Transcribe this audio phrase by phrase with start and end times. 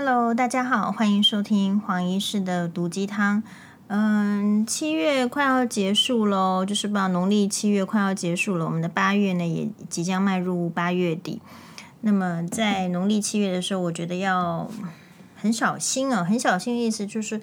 [0.00, 3.42] Hello，大家好，欢迎收听黄医师的毒鸡汤。
[3.88, 11.42] 嗯，七月快要结束喽，就是把农历七月快要结束了，我们的八月呢也即将迈入八月底。
[12.02, 14.70] 那么在农历七月的时候，我觉得要
[15.34, 17.40] 很小心哦，很小心的意思就是。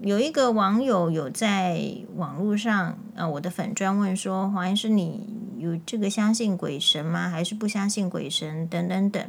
[0.00, 1.80] 有一个网友有在
[2.16, 5.26] 网络上，呃，我的粉专问说：“黄医师，你
[5.56, 7.30] 有这个相信鬼神吗？
[7.30, 8.68] 还是不相信鬼神？
[8.68, 9.24] 等等等。”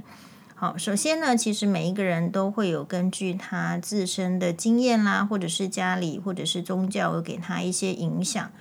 [0.60, 8.52] 好，首先呢，其实每一个人都会有根据他自身的经验啦，或者是家里，或者是宗教，有给他一些影响。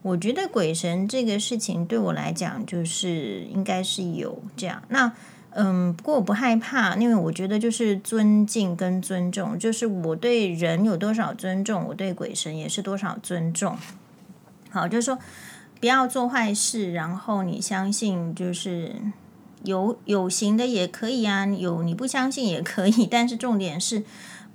[0.00, 4.82] 我觉得鬼神这个事情对我来讲，就是应该是有这样。
[4.88, 5.12] 那
[5.50, 13.76] 嗯，不过我不害怕，因为我觉得就是尊敬跟尊重，就是我对人有多少尊重，我对鬼神也是多少尊重。
[14.70, 15.18] 好，就是说
[15.78, 18.94] 不要做坏事，然后你相信就是
[19.64, 24.04] 有有形的也可以啊，有你不相信也可以， 但是重点是，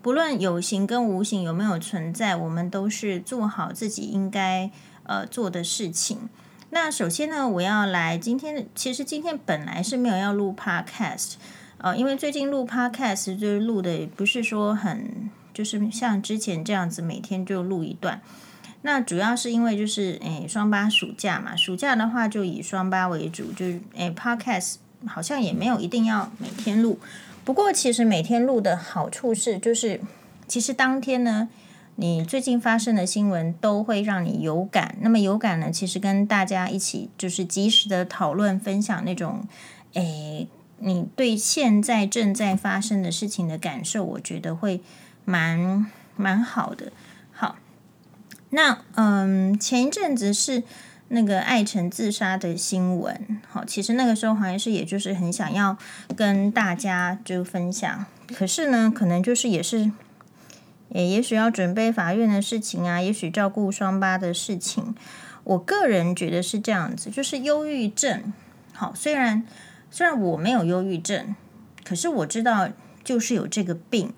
[0.01, 4.71] 不论有形跟无形有没有存在，我们都是做好自己应该
[5.03, 6.29] 呃做的事情。
[6.69, 11.33] 那首先呢，我要来今天，其实今天本来是没有要录 podcast，
[11.79, 18.21] 呃，因为最近录 podcast 就是录的不是说很，就是像之前这样子每天就录一段。
[18.83, 26.99] 那主要是因为就是诶双八暑假嘛，暑假的话就以双八为主，就是诶 podcast 好像也没有一定要每天录。
[27.45, 30.01] 不过其实每天录的好处是，就是
[30.47, 31.49] 其实当天呢。
[32.01, 39.45] 你最近发生的新闻都会让你有感，那么有感呢，其实跟大家一起就是及时的讨论分享那种，
[39.95, 44.79] 诶，你对现在正在发生的事情的感受，我觉得会
[45.25, 46.93] 蛮蛮好的。
[47.33, 47.57] 好，
[48.51, 50.63] 那嗯，前一阵子是
[51.09, 55.77] 那个艾成自杀的新闻，好，其实那个时候黄医师也就是很想要
[56.15, 59.91] 跟大家就分享，可是呢，可能就是也是。
[60.91, 64.95] 也也许要准备法院的事情啊，也许照顾双八的事情。
[65.43, 68.33] 我个人觉得是这样子，就是忧郁症。
[68.73, 69.45] 好，虽然
[69.91, 71.35] 虽然我没有忧郁症，
[71.83, 72.69] 可是我知道
[73.03, 74.11] 就是有这个病。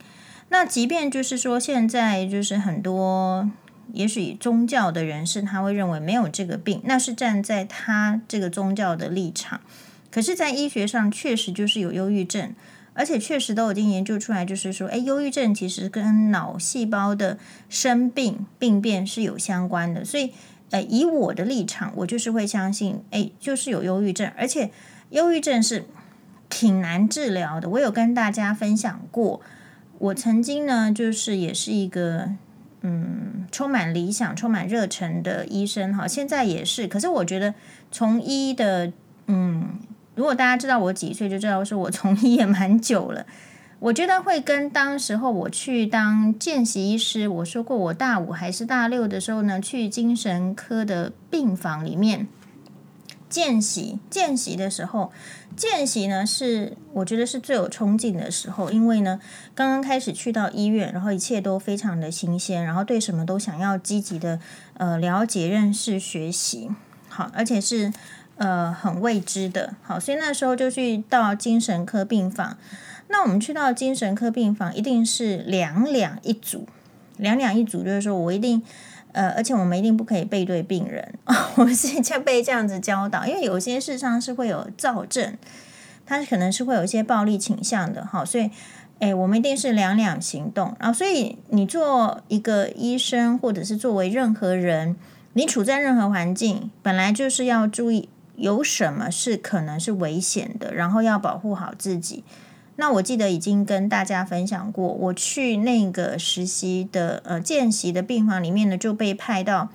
[0.47, 3.51] 那即便就是说现在就是很多，
[3.94, 9.62] 也许宗教的人士他会认为没有这个病，那是站在他这个宗教的立场。
[10.09, 12.53] 可是，在医学上确实就是有忧郁症。
[12.94, 17.38] 而且确实都已经研究出来，就是说，哎，忧郁症其实跟脑细胞的
[17.69, 20.03] 生病病变是有相关的。
[20.03, 20.34] 所以，
[20.72, 24.72] 呃，以我的立场，我就是会相信，哎，就是有忧郁症，而且
[25.12, 25.85] 忧郁症是
[26.50, 27.69] 挺难治疗的。
[27.69, 29.40] 我有跟大家分享过，
[29.97, 32.31] 我曾经呢，就是也是一个
[32.81, 36.88] 嗯，充满理想、充满热忱的医生哈，现在也是。
[36.88, 37.53] 可是我觉得
[37.92, 38.92] 从医的
[39.28, 39.80] 嗯。
[40.14, 43.25] 如果大家知道我几岁，就知道说我从医也蛮久了。
[43.80, 52.28] 我觉得会跟当时候我去当见习医师，我说过我大五还是大六的时候呢，去精神科的病房里面
[53.31, 53.97] 见习。
[54.12, 55.12] 见习的时候，
[55.56, 59.19] 见习呢是我觉得是最有冲劲的时候，因为呢
[59.56, 64.40] 刚刚开始去到医院，然后一切都非常的新鲜，然后对什么都想要积极的
[64.75, 66.69] 呃了解、认识、学习。
[67.09, 67.92] 好，而且是。
[68.38, 72.58] 呃，很未知的，好，所以那时候就去到精神科病房。
[73.08, 76.68] 那我们去到精神科病房，一定是两两一组，
[77.18, 78.63] 两两一组，就是说我一定，
[79.14, 81.14] 呃，而且我们一定不可以背对病人。
[81.26, 85.38] 哦，我们现在被这样子教导，因为有些事上是会有躁症，
[86.06, 88.50] 他可能是会有一些暴力倾向的，好，所以，
[89.00, 90.76] 哎，我们一定是两两行动。
[90.80, 94.96] 然后，所以你做一个医生，或者是作为任何人，
[95.34, 98.10] 你处在任何环境，本来就是要注意。
[98.38, 102.24] 有什么是可能是危险的，然后要保护好自己。
[102.81, 109.69] 那我记得已经跟大家分享过，我去那个实习的呃见习的病房里面呢，就被派到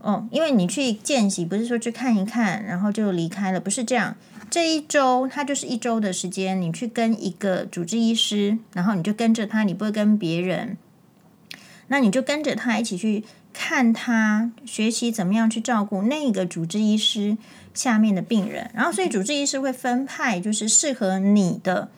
[0.00, 4.16] 哦，因为你去见习不是说去看一看，然后就离开了，不是这样。
[4.50, 10.76] 这一周他就是一周的时间，你去跟一个主治医师，然后你就跟着他，你不会跟别人，
[11.86, 17.38] 那你就跟着他一起去看他，学习怎么样去照顾那个主治医师。
[17.74, 21.88] 下面的病人，然后所以主治医师会分派，就是适合你的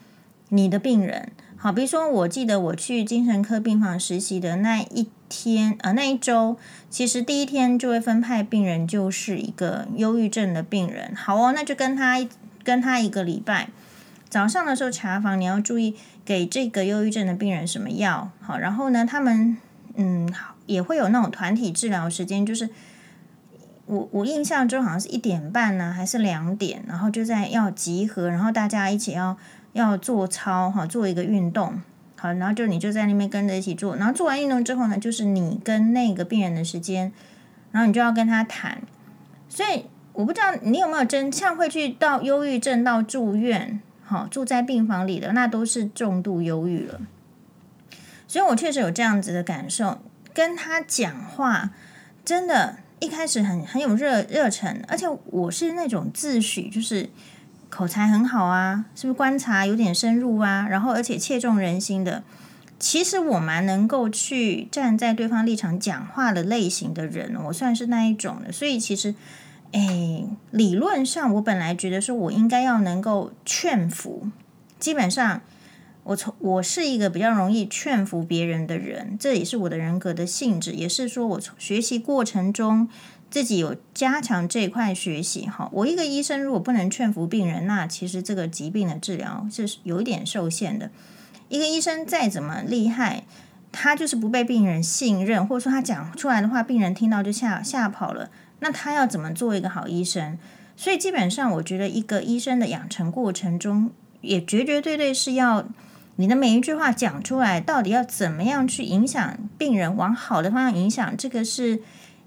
[0.49, 1.33] 你的病人。
[1.57, 6.59] 好，比如说，我记得我去精神科病房实习的那一天，呃，那一周，
[6.91, 11.15] 其实第一天就会分派病人，就是一个忧郁症的病人。
[11.17, 12.25] 好哦，那就跟他
[12.63, 13.69] 跟他一个礼拜，
[14.29, 18.31] 早上的时候查房，你要注意给这个忧郁症的病人什么药。
[18.41, 19.57] 好，然后呢，他们
[19.97, 20.31] 嗯
[20.67, 22.69] 也会有那种团体治疗时间，就是。
[23.87, 29.37] 我我印象中好像是一点半呢，还是两点，然后就在要集合，然后大家一起要
[29.75, 31.83] 要做操哈，做一个运动。
[32.17, 37.13] 好，然后就你就在那边跟着一起做，然后做完运动之后呢，就是你跟那个病人的时间，
[37.71, 38.81] 然后你就要跟他谈。
[39.47, 39.85] 所以
[40.15, 47.03] 我不知道你有没有真像会去到忧郁症到住院，好住在病房里的，那都是重度忧郁了。
[48.27, 49.99] 所以我确实有这样子的感受，
[50.33, 51.73] 跟他讲话
[52.25, 57.11] 真的，一开始很很有热热忱，而且我是那种自诩就是。
[57.75, 60.69] 口才很好啊，是不是观察有点深入啊？
[60.71, 62.23] 然后而且切中人心的，
[62.79, 68.53] 其实我蛮能够去站在对方立场讲话的类型的人，我算是那一种的。
[68.53, 69.17] 所以其实，
[69.73, 74.29] 哎，理论上我本来觉得说我应该要能够劝服，
[74.79, 75.41] 基本上
[76.05, 82.89] 我从我是一个比较容易劝服别人的人，这也是我的人格的性质，也是说我从学习过程中。
[83.35, 90.89] 自己有加强这一块学习哈，我一个医生如果不能劝服病人，那其实这个疾病的治疗是有一点受限的。
[91.49, 93.25] 一个医生再怎么厉害，
[93.73, 100.39] 他就是不被病人信任，或者说他讲出来的话，病人听到就吓吓跑了，那他要怎么做一个好医生？
[100.77, 103.91] 所以基本上，我觉得一个医生的养成过程中，
[104.21, 105.67] 也绝绝对对是要
[106.15, 111.83] 你的每一句话讲出来，到底要怎么样去影响病人，往好的方向影响，这个是。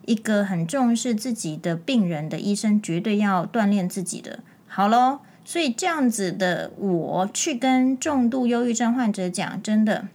[0.08, 4.40] 一个很重视自己的病人的医生，绝对要锻炼自己的。
[4.66, 10.08] 好喽，所以这样子的，我去跟重度忧郁症患者讲，真的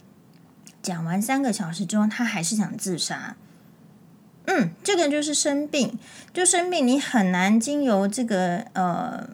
[0.81, 3.35] 讲完三个小时之后，他还是想自杀。
[4.45, 5.99] 嗯，这个就是生病，
[6.33, 9.29] 就生病，你很难经由这个呃，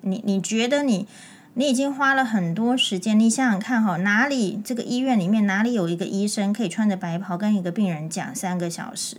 [0.00, 1.06] 你你觉得你
[1.52, 9.18] 你已经花了很多时间，你想想看哈，哪里这个医院里面哪里有一个医生可以穿着白袍跟一个病人讲三个小时？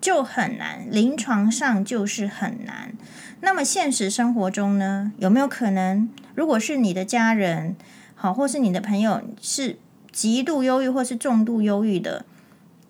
[0.00, 2.92] 就很难，临床上就是很难。
[3.40, 5.12] 那么现实生活中呢？
[5.18, 6.08] 有没有可能？
[6.34, 7.76] 如果是你的家人，
[8.14, 9.78] 好，或是你的朋友是
[10.12, 12.24] 极度忧郁或是重度忧郁的，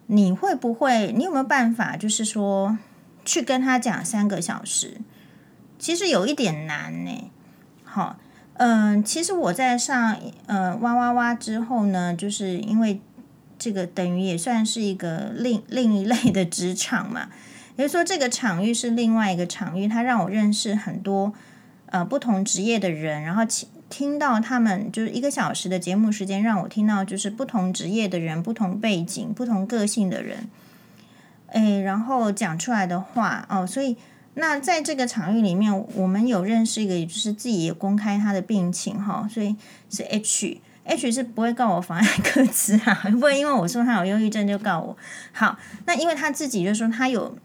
[0.06, 1.12] 你会不会？
[1.12, 1.96] 你有没有办法？
[1.96, 2.78] 就是说
[3.25, 4.99] 去跟他讲三个小时？
[5.78, 7.31] 其实有一点难呢。
[7.84, 8.19] 好，
[8.55, 10.16] 嗯，其实我在上
[10.46, 13.00] 呃哇哇哇之后呢，就是因为。
[13.58, 17.28] 这个等于也算是一个另另一类的职场嘛，
[17.76, 21.32] 也就是说，这个场域是另外一个场域，它让我认识很多
[21.87, 30.49] 呃不同职业的人，然后听听到他们就是一个小时的节目时间，让我听到就是不同职业的人、不同背景、不同个性的人，
[31.49, 33.96] 诶，然后讲出来的话哦，所以
[34.34, 39.56] 那在这个场域里面，我们有认识一个，也就是自己也公开他的病情哈、所以
[39.90, 40.60] 是 H。
[40.88, 44.96] H 是不会告我妨碍歌词啊， 不会因为我说他有忧郁症就告我。
[45.32, 47.37] 好，那因为他自己就说他有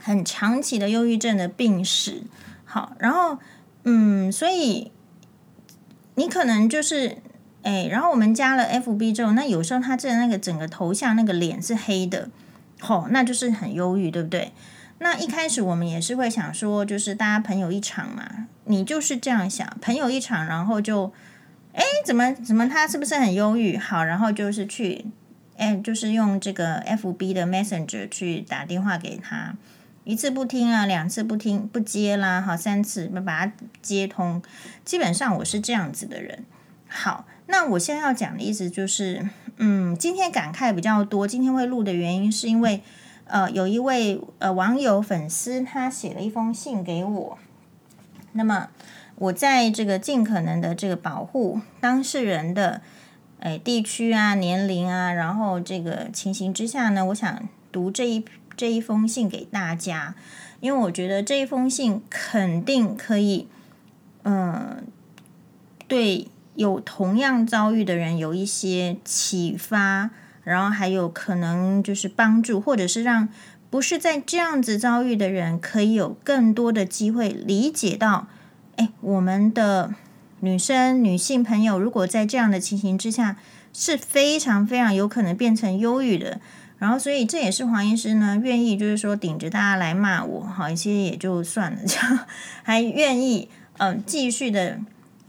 [0.00, 2.22] 很长期的忧郁症的病史。
[2.64, 3.36] 好，然后
[3.84, 4.90] 嗯，所以
[6.14, 7.18] 你可能就是
[7.62, 12.30] 哎，然后我们加了 FB 之后，那有时候他这那个整个头像那个脸是黑的，
[12.80, 14.52] 吼，那就是很忧郁，对不对？
[14.98, 21.12] 那一开始我们也是会想说，就是大家朋友一场嘛，你就是这样想，朋友一场，然后就。
[21.74, 23.78] 哎，怎么怎么他是不是很忧郁？
[23.78, 25.06] 好，然后就是去，
[25.56, 29.54] 哎，就是用这个 FB 的 Messenger 去打电话给他，
[30.04, 34.42] 一次不听啊，两次不听不接啦，好，三次把他接通。
[34.84, 36.44] 基本上我是这样子的人。
[36.88, 39.26] 好，那我现在要讲的意思就是，
[39.56, 42.82] 嗯，今天感慨比较多，今天会录的原因是因为，
[43.24, 47.38] 呃，有一位呃网友粉丝他写了一封信给我，
[48.32, 48.68] 那么。
[49.16, 52.80] 我在这个尽可能的这个保护当事人的
[53.38, 58.24] 诶地区啊、年龄啊，然后这个情形之下呢，我想读这一
[58.56, 60.14] 这一封信给大家，
[60.60, 63.46] 因为我觉得这一封信肯定可以，
[64.24, 64.84] 嗯，
[65.86, 70.10] 对有同样遭遇的人有一些启发，
[70.44, 73.28] 然后还有可能就是帮助，或者是让
[73.70, 78.26] 不是在这样子遭遇的人可以有更多的机会理解到。
[78.76, 79.94] 哎，我们的
[80.40, 83.36] 女生、女性朋友，如果在这样的情形之下，
[83.72, 86.40] 是非常非常有可能变成忧郁的。
[86.78, 92.26] 然后，所以这也是黄医师呢，愿意就是说顶着大家来骂我，好一些也就算了，这样
[92.64, 93.48] 还愿意
[93.78, 94.80] 嗯、继续的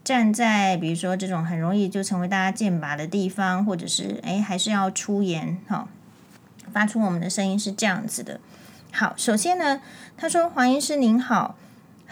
[0.04, 5.88] 站在比如说这种很容易就成为大家剑拔的地方，或者是哎还是要出言哈，
[6.72, 8.40] 发出我们的声音是这样子的。
[8.92, 9.80] 好，首先呢，
[10.18, 11.56] 他说黄医师您好。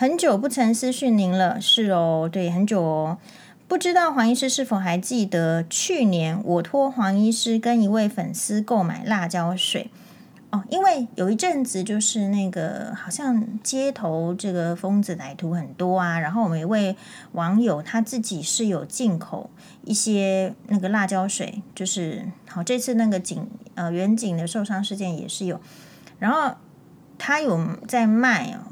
[0.01, 3.19] 很久不曾私讯您了，是哦，对，很久哦。
[3.67, 9.91] 不知道黄医师是否还记得，去年我托黄医师跟一位粉丝购买辣椒水，
[10.49, 16.95] 哦，因为有一阵子就是那个好像街头这个疯子歹徒很多啊，然后我们一位
[17.33, 19.51] 网友他自己是有进口
[19.85, 25.61] 一些那个辣椒水，就是好这次那个警呃远警的受伤事件也是有，
[26.17, 26.55] 然后
[27.19, 28.70] 他有在卖哦，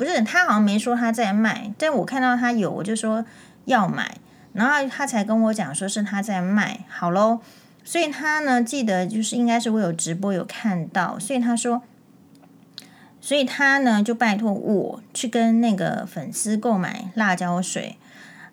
[0.00, 3.22] 不是他好像没说他在卖，但我看到他有，我就说
[3.66, 4.16] 要买，
[4.54, 7.40] 然后他才跟我讲说是他在卖，好喽。
[7.84, 11.82] 所以他呢，记得就是应该是我有直播有看到，所以他说，
[13.20, 17.98] 所以他呢就拜托我去跟那个粉丝购买辣椒水，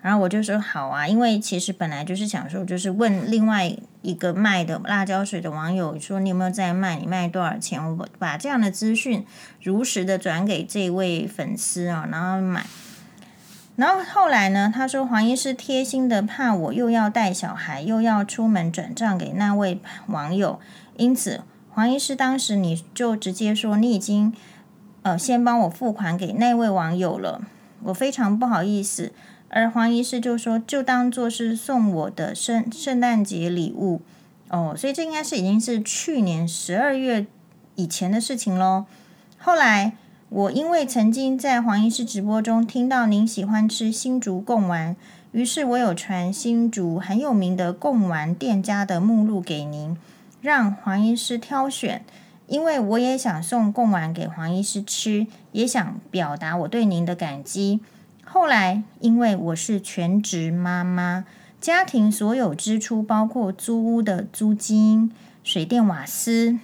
[0.01, 6.97] 然后我就说好啊，因为其实本来就是想说，就是问另外一个卖的辣椒水的网友说，你有没有在卖？
[6.97, 7.83] 你卖多少钱？
[7.97, 9.25] 我把这样的资讯
[9.61, 12.65] 如实的转给这位粉丝啊，然后买。
[13.75, 14.71] 然后后来呢？
[14.73, 20.59] 他说黄医师贴心的怕我又要带小孩，又要出门转账给那位网友，
[20.95, 24.33] 因此黄医师当时你就直接说你已经
[25.03, 27.41] 呃先帮我付款给那位网友了，
[27.83, 29.11] 我非常不好意思。
[29.49, 34.01] 而黄医师就说就当做是送我的圣圣诞节礼物
[34.49, 37.25] 哦，所以这应该是已经是去年十二月
[37.75, 38.85] 以前的事情喽。
[39.37, 39.93] 后来。
[40.29, 44.93] 我因为曾经在黄医师直播中听到您喜欢吃新竹贡丸，
[45.31, 49.95] 于是我有传新竹很有名的贡丸店家的目录给您，
[50.41, 52.03] 让黄医师挑选。
[52.47, 57.79] 因为我也想送贡丸给黄医师吃，也想表达我对您的感激。
[58.29, 61.23] 后来因为我是全职妈妈，
[61.61, 65.11] 家庭所有支出包括租屋的租金、
[65.43, 66.59] 水电瓦斯。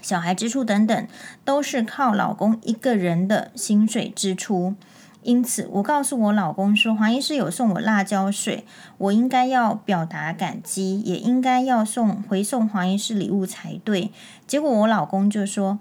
[0.00, 1.08] 小孩支出等等，
[1.44, 4.76] 都是靠老公一个人的薪水支出，
[5.22, 8.64] 因此我告诉我老公说，黄医师有送我辣椒水，
[8.98, 14.12] 我应该要表达感激，也应该要送回送黄医师礼物才对。
[14.46, 15.80] 结果我老公就说，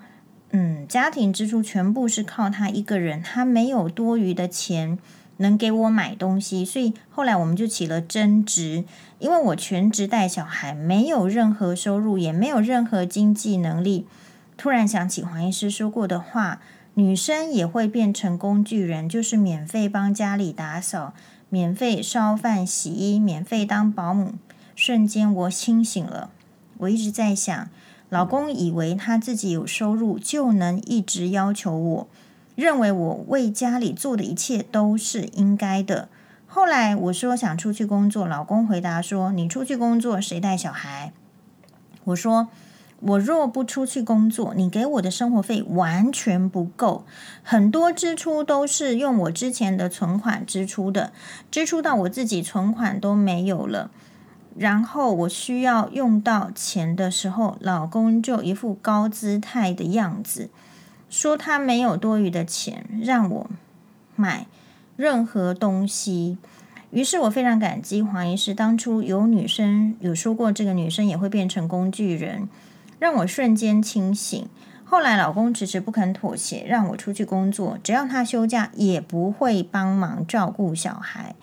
[0.58, 4.98] 嗯，家庭支出全部是靠他一个人，他没有多余的钱
[5.36, 8.86] 能给我买东西，所以后来我们就起了争执，
[9.20, 14.08] 因为我全职带小孩，没有任何收入，也没有任何经济能力。
[14.56, 16.62] 突然想起黄医师说过的话
[16.96, 21.14] ：“女生也会变成工具人，就是免费帮家里打扫，
[21.50, 24.36] 免费烧饭、洗衣，免费当保姆。”
[24.74, 26.30] 瞬间我清醒了。
[26.78, 27.70] 我一直在想，
[28.10, 32.08] 老公以为他自己有收入就能一直要求我，
[32.56, 36.10] 认为我为家里做的一切都是应该的。
[36.48, 41.12] 后来我说想出去工作，老公回答说：“你出去工作，谁带小孩？”
[42.06, 42.48] 我说。
[43.02, 47.04] 我若不出去工作，你给我的生活费完全不够，
[47.44, 51.12] 很多支出都是用我之前的存款支出的，
[51.52, 53.92] 支出到我自己存款都没有了。
[54.58, 60.50] 然后我需要用到钱的时候，老公就一副高姿态的样子，
[61.10, 63.50] 说他没有多余的钱让我
[64.16, 64.48] 买
[64.96, 66.38] 任何东西。
[66.92, 72.48] 于是我非常感激黄医师当初有女生有说过，这个女生也会变成工具人。
[72.98, 74.48] 让我瞬间清醒。
[74.86, 81.36] 后来老公迟迟不肯妥协，让我出去工作，只要他休假也不会帮忙照顾小孩。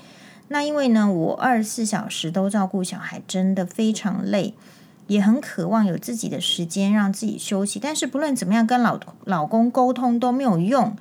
[0.52, 4.54] 那因为呢，我二十四小时都照顾小孩，真的非常累，
[5.09, 7.80] 也很渴望有自己的时间让自己休息。
[7.80, 10.97] 但是不论怎么样跟老老公沟通都没有用。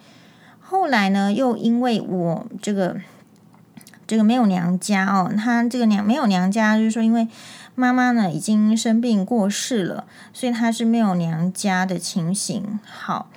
[0.60, 2.96] 后来呢，又因为我这个
[4.08, 7.28] 这个没有娘家哦，他这个娘没有娘家，就是说因为。
[7.74, 10.04] 妈妈呢已经生病过世了，
[10.34, 12.78] 所以她是没有娘家的情形。
[12.84, 13.30] 好，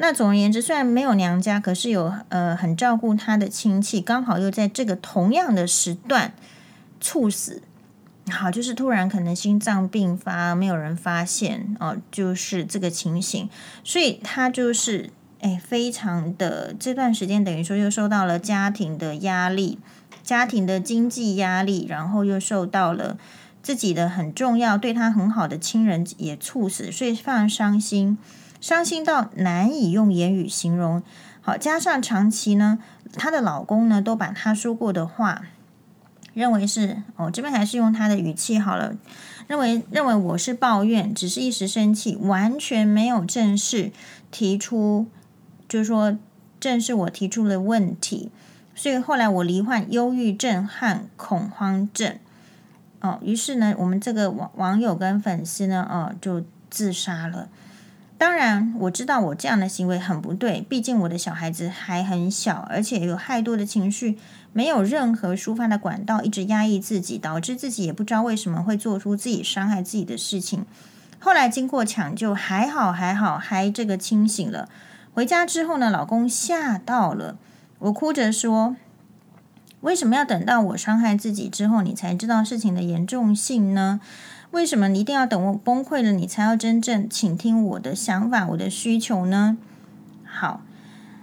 [0.00, 6.32] 那总而言之，虽然没有娘家，可是有呃很照顾他的亲戚，刚好又在这个同样的时段
[6.98, 7.62] 猝死。
[8.30, 13.48] 好，就是突然可能心脏病发，没有人发现哦，就是这个情形。
[13.84, 19.78] 所以他就是哎，非常的这段时间等于说又受到了家庭的压力，
[20.22, 23.18] 家庭的经济压力，然后又受到了。
[23.62, 28.16] 自己的很重要，对他很好的亲人也猝死，所以非常伤心，
[28.60, 31.02] 伤心到难以用言语形容。
[31.40, 32.78] 好，加上长期呢，
[33.14, 35.42] 她的老公呢都把她说过的话，
[36.34, 38.94] 认为是哦，这边还是用他的语气好了，
[39.46, 43.90] 认为认为我是抱怨，只是一时生气，完全没有正式
[44.30, 45.06] 提出，
[45.66, 46.16] 就是说
[46.60, 48.30] 正是我提出了问题，
[48.74, 52.16] 所以后来我罹患忧郁症和恐慌症。
[53.00, 57.48] 哦，于是呢，我们这个网网友跟粉丝呢，哦，就自杀了。
[58.20, 64.18] 当然，我知道我这样的行为很不对，毕竟我的小孩子还很小，而且有太多的情绪，
[64.52, 70.66] 没有任何抒发的管道，一直压抑自己，导致自己也不知道为什么会做出自己伤害自己的事情。
[71.18, 74.68] 后来经过抢救，还好还好，还这个清醒了。
[75.14, 77.38] 回家之后呢，老公吓到了，
[77.78, 78.76] 我哭着说
[79.80, 83.98] ：“为什么要等到我伤害自己之后，你才知道事情的严重性呢？
[84.50, 89.58] 为什么你一定要等我崩溃了，你才要真正倾听我的想法、我的需求呢？”
[90.24, 90.62] 好，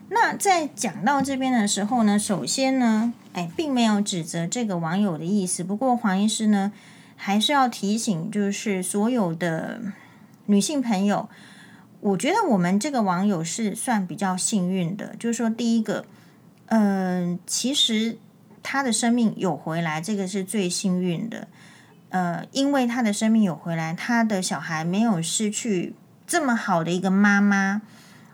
[0.09, 5.63] 那在讲到这边的时候呢，首先呢，哎，并没有指责这个网友的意思。
[5.63, 6.71] 不过黄医师呢，
[7.15, 9.81] 还是要提醒，就是所有的
[10.45, 11.29] 女性朋友。
[11.99, 16.05] 我觉得我们这个网友是算比较幸运的，就是说，第一个，
[16.67, 18.17] 嗯、其实
[18.61, 21.47] 他的生命有回来，这个是最幸运的。
[22.09, 25.93] 呃，因为他的生命有回来，他的小孩没有失去
[26.25, 27.81] 这么好的一个妈妈。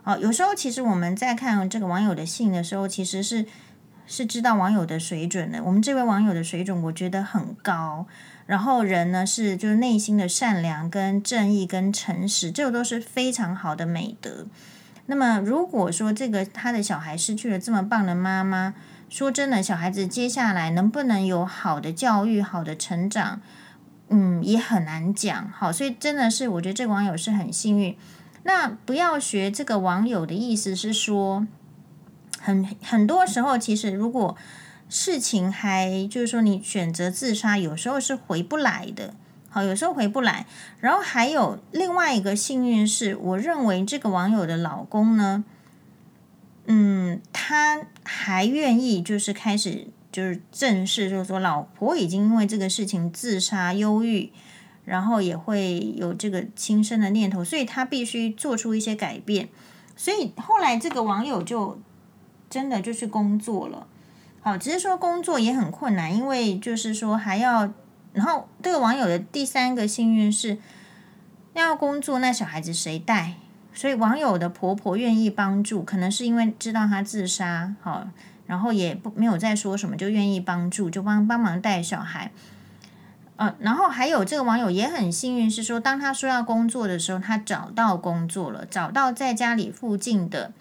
[0.04, 3.46] 哦，有时候其实我们在看这个网友的信的时候，其实是
[4.06, 5.62] 是知道网友的水准的。
[5.64, 8.06] 我们这位网友的水准，我觉得很高。
[8.46, 14.46] 然后人呢是就是内心的善良跟正义跟诚实，这个都是非常好的美德。
[15.06, 18.74] 那么如果说这个他的小孩失去了这么棒的妈妈，
[19.08, 23.40] 说真的，小孩子接下来能不能有好的教育、好的成长，
[24.08, 25.50] 嗯，也很难讲。
[25.50, 27.96] 好，所以真的是我觉得这个网友是很幸运。
[28.44, 31.46] 那不要学这个网友的意思是说，
[32.40, 34.36] 很很多时候其实如果。
[34.86, 39.14] 事情还就是说，你选择自杀，有时候是回不来的。
[39.48, 40.46] 好，有时候回不来。
[40.78, 45.42] 然后还有另外一个幸运是，我认为这个网友的老公呢，
[46.66, 54.30] 嗯，他还愿意就是开始就是正视，就是说老婆已经因为这个事情自杀、忧郁，
[54.84, 59.48] 然后也会有这个轻生的念头，所以他必须做出一些改变。
[59.96, 61.80] 所以后来这个网友就
[62.48, 63.88] 真的就去工作了。
[64.40, 67.68] 好，只是说工作也很困难，因为就是说还要，
[68.12, 70.58] 然后这个网友的第三个幸运是，
[71.54, 73.34] 要工作，那小孩子谁带？
[73.72, 78.06] 所以网友的婆婆愿意帮助，可能是因为知道他自杀，好，
[78.46, 82.30] 然后也不没有再说什么，就愿意帮助，就帮帮忙带小孩。
[83.36, 90.52] 呃，然后还有这个网友也很幸运，是说当他说要工作的时候，他找到工作了，找到在家里附近的，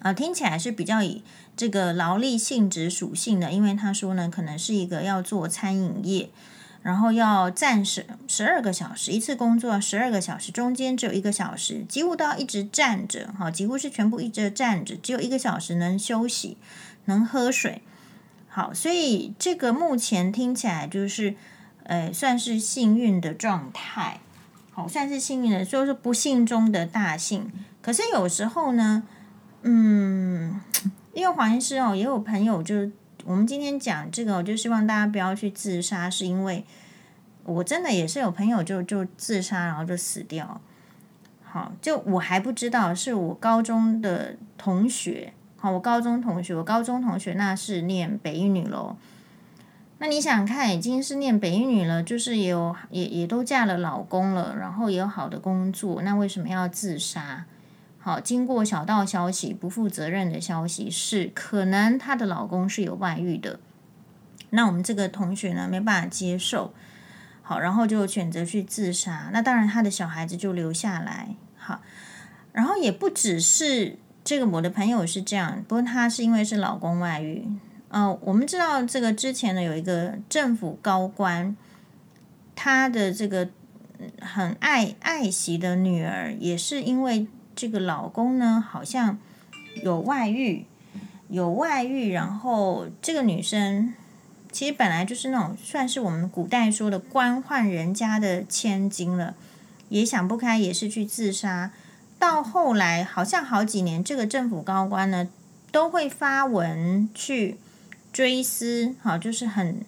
[0.00, 1.22] 呃，听起来是比较以。
[1.56, 6.28] 这个劳力性质属性的，因为他说呢，可能是一个要做餐饮业，
[6.82, 16.58] 然后要站十十二个小时，一次工作十二个小时，中间只有一个小时，几乎都要一直站着，哈，几乎是全部一直站着，只有一个小时能休息，
[17.06, 17.82] 能喝水。
[18.48, 21.34] 好，所以这个目前听起来就是，
[21.82, 24.20] 呃，算是幸运的状态，
[24.70, 27.50] 好，算是幸运的，就是不幸中的大幸。
[27.82, 29.02] 可是有时候呢，
[29.62, 30.60] 嗯。
[31.12, 32.92] 因为黄医师哦，也有朋友就是
[33.24, 36.62] 我们今天讲这个，我就希望大家不要去自杀，是因为
[37.44, 40.60] 我真的也是有朋友就就自杀，然后就死掉。
[41.42, 45.32] 好，就我还不知道，是我高中的同学，
[45.70, 48.96] 我高中同学，我高中同学那是念北一女喽。
[49.98, 57.46] 那你想看，已经是念北一女了，就是也有也也都嫁了老公了，然后也有好的工作，那为什么要自杀？
[57.98, 63.58] 好，经过小道消息，不负责任的消息是，可能她的老公是有外遇的。
[64.50, 66.72] 那我们这个同学呢，没办法接受，
[67.42, 69.30] 好，然后就选择去自杀。
[69.32, 71.34] 那当然，他的小孩子就留下来。
[71.56, 71.80] 好，
[72.52, 77.46] 然后也不只是这个，我的朋友是这样，不过她是因为是老公外遇。
[77.90, 81.56] 呃，我们知道这个之前呢，有一个政府高官，
[82.56, 83.48] 他的这个
[84.20, 87.28] 很爱爱惜的女儿，也是因为。
[87.58, 89.18] 这个老公呢，好像
[89.82, 90.66] 有外遇，
[91.30, 92.12] 有外遇。
[92.12, 93.94] 然后这个女生
[94.52, 99.34] 其实本来就是那种算是我们古代说的官宦人家的千金了，
[99.88, 101.70] 也想不开，也是去自杀。
[102.18, 105.28] 到后来好像好几年，这个政府高官呢
[105.70, 107.58] 都会发文去
[108.12, 109.82] 追思，好，就是很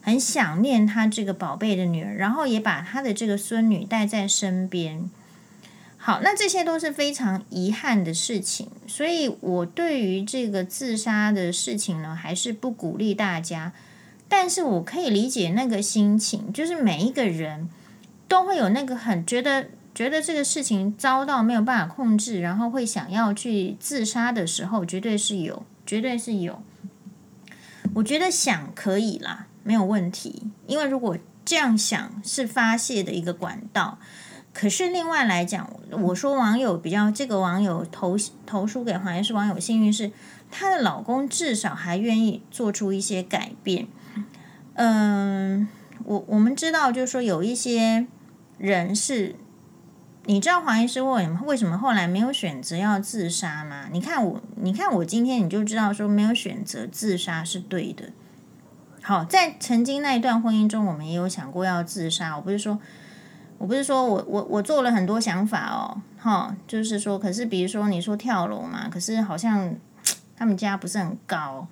[0.00, 5.08] 很想念他这个宝贝的女儿，然后也把他的这个孙女带在身边。
[5.96, 13.72] 好，那这些都是非常遗憾的事情，所以我对于这个自杀的事情呢，还是不鼓励大家。
[14.28, 17.68] 但是我可以理解那个心情，就是每一个人
[18.26, 26.62] 都会有那个很觉得觉得这个事情遭到没有办法控制，然后会想要去自杀的时候，绝对是有，绝对是有。
[27.94, 33.98] 我觉得想可以啦，没有问题，因为如果这样想是发泄的一个管道。
[34.52, 40.12] 可是另外来讲，我说网友比较这个网友投投书给黄医师网友幸运是，
[40.48, 43.88] 她的老公至少还愿意做出一些改变。
[44.74, 45.66] 嗯，
[46.04, 48.06] 我我们知道，就是说有一些
[48.58, 49.34] 人是
[50.28, 53.86] 你知道黄医师为为什么后来没有选择要自杀吗？
[53.90, 58.10] 你看我，你看我今天你就知道说没有选择自杀是对的。
[59.00, 62.36] 好，在曾经那一段婚姻中，我们也有想过要自杀。
[62.36, 62.78] 我不是说，
[63.56, 69.74] 我不是说我我我做了很多想法哦，哈，就是说，可是比如说你说跳楼嘛，可是好像
[70.36, 71.66] 他们家不是很高，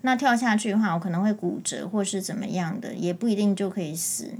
[0.00, 4.32] 那跳下去的话，我可能会骨折或是怎么样的，也不一定就可以死。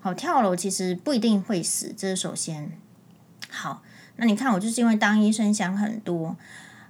[0.00, 2.72] 好，跳楼其实不一定会死，这是首先。
[3.54, 3.82] 好，
[4.16, 6.34] 那你看我就是因为当医生想很多，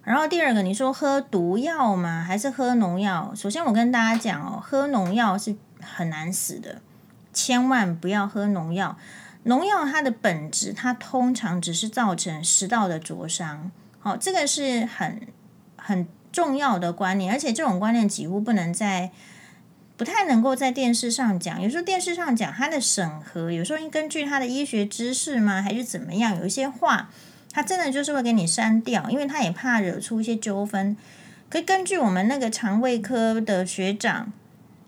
[0.03, 2.25] 然后第二个你说喝毒药吗？
[2.27, 3.33] 还是喝农药？
[3.37, 6.81] 首先我跟大家讲哦，喝农药是很难死的，
[7.35, 8.97] 千万不要喝农药。
[9.43, 13.71] 农药它的本质，它通常只是造成食道的灼伤。
[14.01, 15.29] 好，这个是很
[15.77, 19.13] 很重要的观念，而且这种观念几乎不能在。
[19.97, 26.37] 不太能够在电视上讲，有时候电视上讲他的审核，有时候根据他的医学知识吗，还是怎么样？
[26.37, 27.11] 有一些话，
[27.53, 30.97] 他真的就是会给你删掉，因为他也怕惹出一些纠纷。
[31.49, 34.33] 可以根据我们那个肠胃科的学长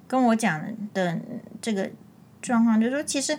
[0.09, 0.61] 跟我讲
[0.93, 1.21] 的
[1.63, 1.91] 这个
[2.43, 3.39] 状况，就是说其实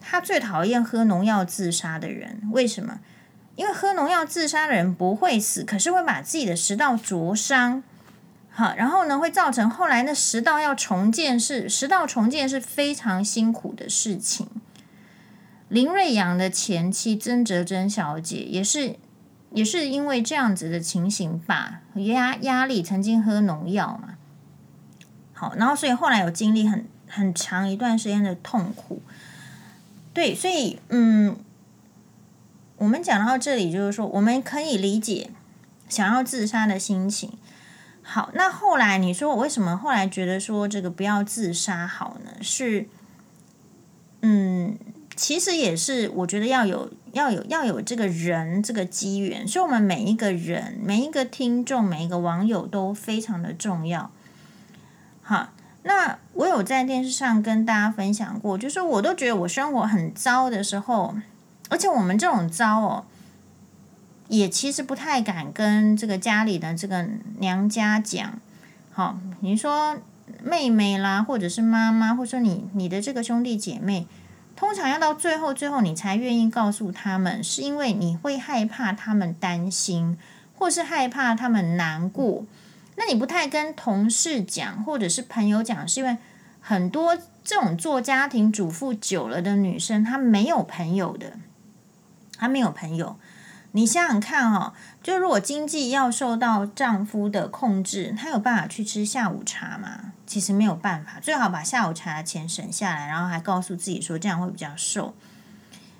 [0.00, 2.98] 他最讨厌喝农药自杀的人，为什么？
[3.54, 7.84] 因为喝农药自杀的人不会死，可是会把自己的食道灼伤。
[8.58, 14.48] 好，然后呢，会造成后来那食道要重建是食道重建是非常辛苦的事情。
[15.68, 18.96] 林瑞阳的前妻曾哲珍小姐也是
[19.50, 24.14] 也是因为这样子的情形吧，压压力曾经喝农药嘛。
[25.34, 29.02] 好，然后所以后来有经历很很长一段时间的痛苦。
[30.14, 31.36] 对，所以嗯，
[32.78, 35.28] 我们讲到这里就是说，我们可以理解
[35.90, 37.32] 想要自杀的心情。
[38.08, 42.30] 好，那后来你说我为什么后来觉得说这个不要自杀好呢？
[42.40, 42.86] 是，
[44.22, 44.78] 嗯，
[45.16, 54.12] 其实也是我觉得要有要有要有这个人这个机缘，所以我们每一个人每一个听众每一个网友都非常的重要。
[55.22, 55.48] 好，
[55.82, 61.16] 那我有在电视上跟大家分享过，就是我都觉得我生活很糟的时候，
[61.68, 63.04] 而且我们这种糟哦。
[64.28, 67.06] 也其实不太敢跟这个家里的这个
[67.38, 68.38] 娘家讲，
[68.92, 69.96] 好，你说
[70.42, 74.06] 妹妹啦，或者是妈妈，或者说你你的这个兄弟姐妹，
[74.56, 80.18] 通常要到最后最后你才愿意告诉他们，是因为你会害怕他们担心，
[80.54, 82.44] 或是害怕他们难过。
[82.96, 86.16] 那你不太跟同事讲，或者是朋友讲，是因为
[86.60, 91.34] 很多这种做家庭主妇久了的女生，她没有朋友的，
[92.36, 93.16] 她没有朋友。
[93.76, 100.14] 你想想看哈，就如果经济要受到丈夫的控制，她有办法去吃下午茶吗？
[100.26, 105.14] 其实没有办法，最好把下午茶的钱省下来，然后还告诉自己说这样会比较瘦。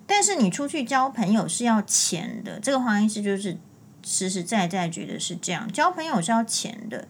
[0.07, 3.59] 但是你出去交朋友是要钱的，这个黄医师就是
[4.03, 7.07] 实实在在觉得是这样，交朋友是要钱的。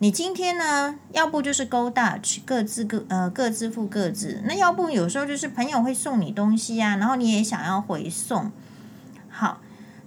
[0.00, 8.52] 你今天呢，要不就是 go Dutch，各自各呃各自付各自，那要不有时候就是朋友会送你东西啊，然后你也想要回送，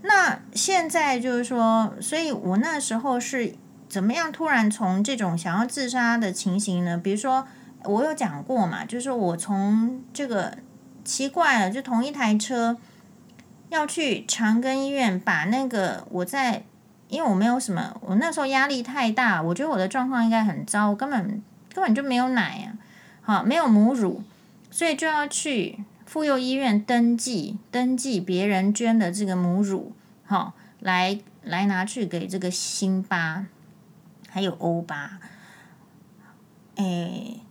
[0.08, 3.56] 那现在就是说，所以我那时候是
[3.90, 6.96] 怎么样突然从这种想要自杀的情形呢？
[6.96, 7.48] 比如说，
[7.84, 10.58] 我有讲过嘛，就是我从这个
[11.04, 12.78] 奇怪了，就同一台车
[13.70, 16.64] 要去长庚医院，把那个我在，
[17.08, 21.42] 因为我没有什么，我那时候压力太大，我觉得我的状况应该很糟，根本
[21.74, 22.74] 根本就没有奶呀，
[23.24, 24.22] 好，没有母乳，
[24.70, 25.80] 所以就要去。
[26.06, 33.48] 妇幼医院登记登记别人捐的这个母乳，好，来来拿去给这个辛巴，
[34.30, 35.20] 还有欧巴，
[36.76, 37.42] 诶，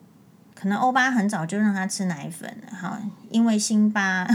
[0.55, 4.27] 可能欧巴很早就让他吃奶粉了，哈，因为辛巴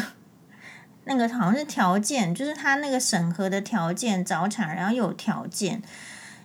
[1.05, 5.81] 那个好像是条件，就是他那个审核的条件，早产然后有条件，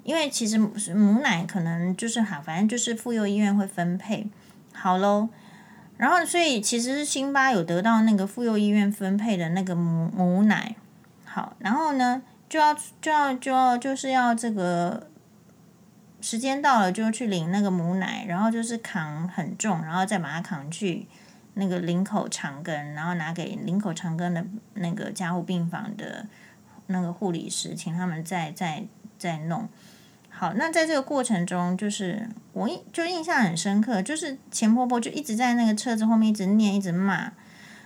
[0.04, 4.28] 因为其实母奶可能就是好，反正就是妇幼医院会分配，
[4.72, 5.28] 好喽。
[5.96, 10.74] 然后，所以其实是辛巴有得到那个妇幼医院分配的那个母母奶，
[11.24, 15.08] 好，然后呢，就要就要就要就是要这个
[16.20, 21.06] 时间到了，就去领那个母奶，然后就是扛很重，然后再把它扛去
[21.54, 26.26] 那个林口长庚，然后拿给林口长庚的那个加护病房的
[26.88, 28.84] 那个护理师，请他们再再
[29.16, 29.68] 再弄。
[30.36, 37.32] 好，那在这个过程中，就是我印就印象很深刻，就是钱婆婆就一直在那个车子后面一直念，一直骂。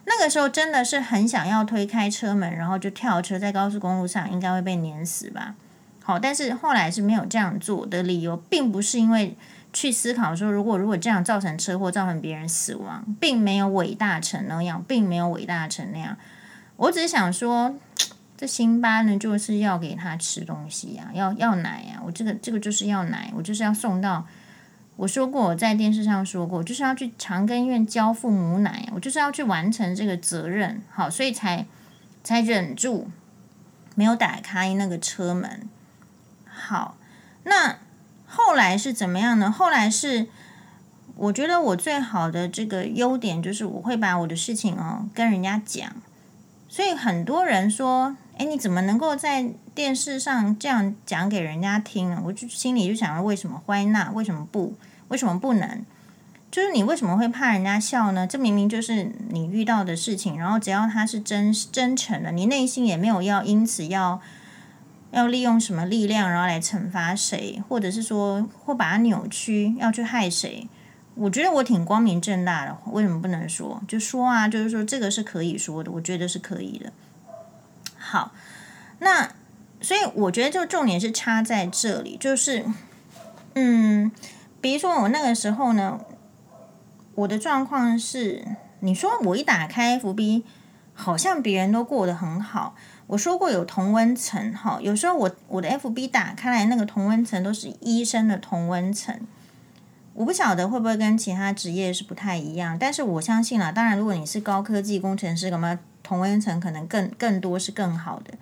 [0.07, 5.55] 那个时候真的是很想要推开车门，然后就跳车，在高速公路上应该会被碾死吧。
[6.03, 9.37] 好，但是后来是没有这样做的理由，并不是因为
[9.75, 16.17] 去思考说，如果如果这样造成车祸，造成别人死亡，并没有伟大成那样，并没有伟大成那样。
[16.77, 17.75] 我只是想说，
[18.39, 24.27] 这辛巴呢就是要给他吃东西呀、要要奶呀、我这个这个就是要奶，我就是要送到。
[24.95, 31.67] 我说过，我在电视上说过，就是要去长庚医院交付母奶，我就是要去完成这个责任，好，所以才
[32.25, 33.09] 才忍住
[33.95, 35.69] 没有打开那个车门。
[36.47, 36.97] 好，
[37.45, 37.79] 那
[38.27, 39.53] 后来是怎么样呢？
[39.53, 40.27] 后来是
[41.15, 45.93] 我觉得我最好的这个优点就是我会把我的事情哦跟人家讲，
[46.69, 52.23] 所以很多人说，哎，你怎么能够在电视上这样讲给人家听呢？
[52.25, 54.75] 我就心里就想了，为什么欢娜为什么不？
[55.09, 55.85] 为什么不能？
[56.49, 58.27] 就是你为什么会怕人家笑呢？
[58.27, 64.21] 这明明就是你遇到的事情，然后只要他是真真诚的，你内心也没有要因此要
[65.11, 70.69] 要利用什么力量，然后来惩罚谁，或者是说或把它扭曲，要去害谁？
[71.17, 73.83] 我觉得我挺光明正大的，为什么不能说？
[73.89, 76.93] 就说啊，就是说这个是可以说的，我觉得是可以的。
[78.09, 78.33] 好，
[79.01, 79.31] 那
[79.81, 82.65] 所以我觉得就重点是差在这里，就是
[83.55, 84.11] 嗯。
[84.61, 86.01] 比如说我那个时候呢，
[87.15, 88.45] 我的状况是，
[88.81, 90.43] 你说我一打开 FB，
[90.95, 92.75] 好像别人都过得很好。
[93.07, 99.17] 我说过有同温层，哈，有时候我我的 FB 打开来，那个同温层都是医生的同温层。
[100.15, 103.71] 我不晓得会不会跟其他职业是不太一样，但是我相信啦。
[103.71, 108.35] 当然，如果你是高科技工程师，什么同温层可能更更多是更好的。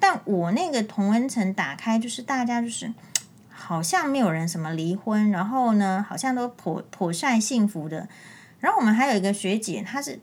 [0.00, 2.92] 但我那个同温层打开，就是大家就是。
[3.56, 8.06] 好像没有人什么离婚，然后呢，好像都颇颇晒幸福的。
[8.60, 10.20] 然后我们还有一个学姐，她是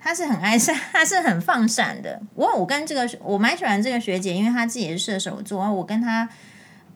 [0.00, 2.20] 她是很爱晒，她是很放闪的。
[2.34, 6.28] 我我跟这个我蛮喜欢这个学姐，因为她自己是射手座，我跟她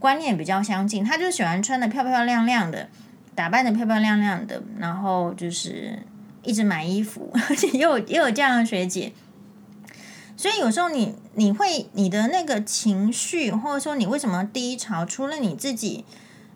[0.00, 1.04] 观念比较相近。
[1.04, 2.88] 她就喜欢穿的漂漂亮亮的，
[3.36, 6.00] 打扮的漂漂亮亮的，然后就是
[6.42, 9.12] 一直买衣服， 而且也有也有这样的学姐。
[10.36, 16.04] 所以有时候你你会你的那个情绪，或者说你为什么低潮，除了你自己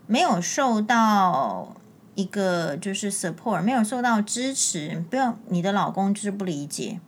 [0.06, 1.76] 没有受到
[2.16, 6.98] 一个就是 support，没有受到支持，不要你的老公就是不理解，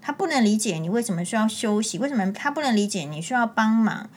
[0.00, 4.08] 他不能理解你为什么需要休息，为什么他不能理解你需要帮忙，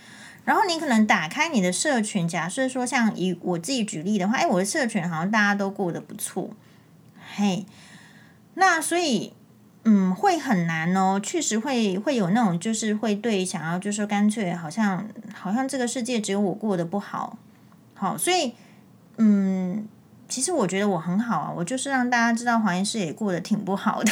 [0.45, 6.51] 然后你可能打开你的社群，假设说像以我自己举例的话，哎，我的社群好像大家都过得不错，
[7.35, 7.65] 嘿，
[8.59, 9.33] 那所以。
[9.85, 17.37] 嗯，会很难哦，确实会会有那种，就是会对想要，就是说干脆好像好像这个世界只有我过得不好，
[17.95, 18.53] 好，所以
[19.17, 19.87] 嗯，
[20.27, 24.11] 其实我觉得我很好啊，我就是让大家知道黄医师也过得挺不好的，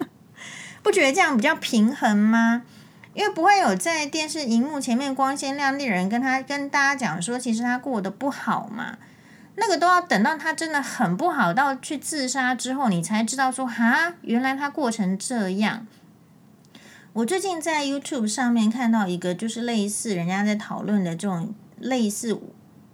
[0.82, 2.62] 不觉得这样比较平衡吗？
[3.12, 8.96] 因为不会有在电视荧幕前面光鲜亮丽人跟他跟大家讲说，其实他过得不好嘛。
[9.60, 15.84] 那个都要等到他真的很不好到去自杀之后，你才知道说哈，原来他过成这样。
[17.12, 22.40] 我最近在 YouTube 上面看到一个，就是类似人家在讨论的这种类似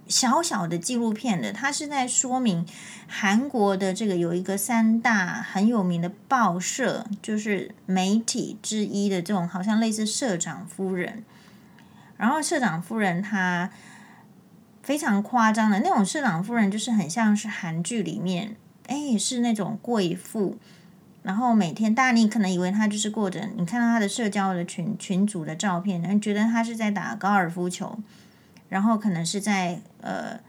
[0.07, 2.65] 小小的纪录片的，他是在说明
[3.07, 11.23] 韩国的这个有一个三大很有名的报社，就是媒体之一的这种，好像类似社长夫人。
[12.17, 13.69] 然后社长夫人她。
[14.85, 20.59] 非常夸张的那种社长夫人，就是很像是韩剧里面，哎，是那种贵妇，
[21.23, 27.97] 然后每天，大家你可能以为她就是过着，你看到她的社交的群群组的照片，你觉得她是在打高尔夫球，
[28.69, 30.39] 然后可能是在呃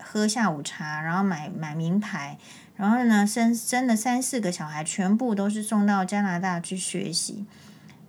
[0.00, 2.36] 喝下午茶，然后买买名牌，
[2.74, 7.46] 然后呢生生了三四个小孩，全部都是送到加拿大去学习。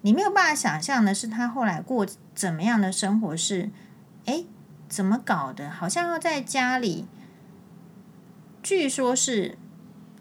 [0.02, 3.70] 你没有办法想象的是，她后来过怎么样的生活是，
[4.26, 4.44] 哎。
[4.92, 5.72] 怎么搞的？
[5.72, 7.08] 好像要在家里，
[8.62, 9.58] 据说是，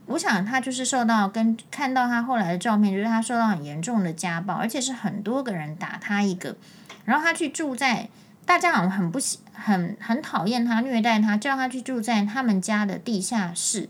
[0.06, 6.56] 我想他就是受到跟看到他后来的照片，就是他受到很严重的家暴，而且是很多个人打他一个，
[7.04, 8.08] 然后他去住在
[8.46, 13.88] 大家好像很不喜很很讨厌他虐待他，叫他去住在他们家的地下室。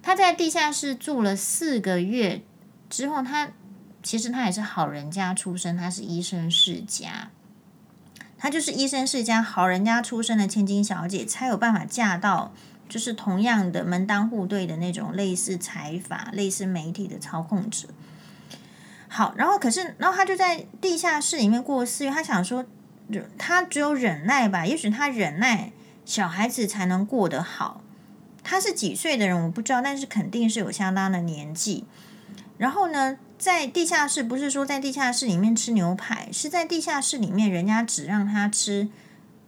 [0.00, 2.42] 他在地下室住了四个月
[2.88, 3.48] 之后，他
[4.00, 7.30] 其实他也是好人家出身，他是医生世家。
[8.44, 12.52] 她就是医生世家好人家出身的千金小姐，才有办法嫁到
[12.90, 17.88] 就是同样的门当户对的那种类似财阀、类似媒体的操控者。
[19.08, 22.10] 好，然后可是，然后她就在地下室里面过四月。
[22.10, 22.66] 她想说，
[23.38, 25.72] 她只有忍耐吧，也许她忍耐，
[26.04, 27.80] 小孩子才能过得好。
[28.42, 31.86] 她是几岁的人我不知道，但是肯定是有相当的年纪。
[32.58, 38.88] 然后呢，在地下室不是说在地下室里面吃牛排，是在地下室里面，人家只让他吃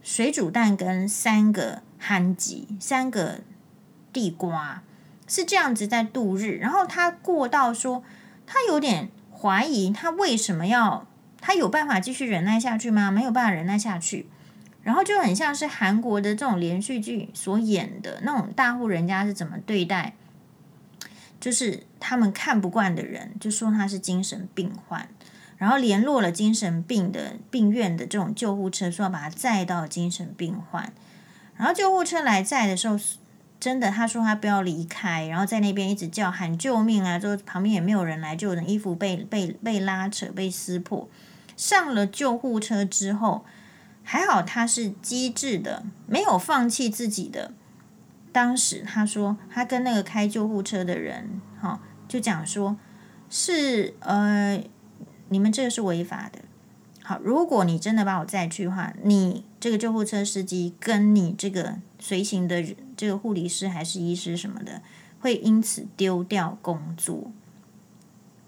[0.03, 3.41] 水煮蛋跟三个憨吉，三个
[4.13, 4.83] 地瓜，
[5.27, 6.59] 是这样子在度日。
[6.59, 8.05] 然后他过到说，
[8.47, 11.07] 他有点怀疑他为什么要，
[11.41, 13.11] 他有办法继续忍耐下去吗？
[13.11, 14.27] 没有办法忍耐下去，
[14.83, 20.15] 然后就很像是韩国的这种连续剧所演的那种大户人家是怎么对待，
[21.41, 25.09] 就是他们看不惯的人，就说他是精神病患，
[25.57, 30.93] 然后联络了精神病的病院的这种救护车，说要把他载到精神病患，
[31.57, 32.99] 然后救护车来载的时候。
[33.59, 37.19] 真的，他说他不要离开，然后在那边一直叫喊救命啊！
[37.19, 41.09] 就旁边也没有人来救人，衣服被被被拉扯、被撕破。
[41.57, 43.47] 上了救护车之后，
[44.05, 47.53] 还好他是机智的，没有放弃自己的。
[48.31, 52.77] 当时他说，他跟那个开救护车的人，哈、就讲说，
[53.29, 54.63] 是呃，
[55.29, 56.41] 你们这个是违法的。
[57.03, 62.65] 好，如果你真的把我载去的话，你这个救护车司机跟你这个随行的
[62.97, 64.83] 这个护理师还是医师什么的，
[65.21, 67.31] 会因此丢掉工作。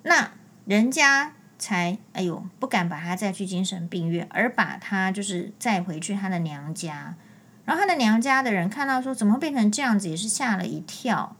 [0.02, 0.32] 那
[0.64, 7.14] 人家才哎呦不敢把他载去精神病院，而把他就是载回去他的娘家。
[7.64, 11.36] 然后他的娘家的人看到说怎么变成这样子，也是吓了一跳。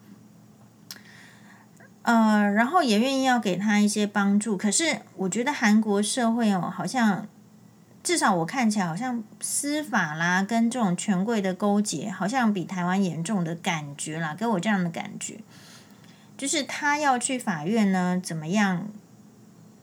[2.09, 7.27] 呃，然后也愿意要给他一些帮助，可是我觉得韩国社会哦，好像
[8.03, 15.41] 至少我看起来好像司法啦跟这种权贵的勾结，好像比台湾严重的感觉啦，给我这样的感觉，
[16.39, 18.89] 就是他要去法院呢，怎么样，